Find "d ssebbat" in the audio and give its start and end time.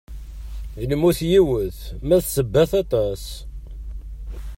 2.21-2.71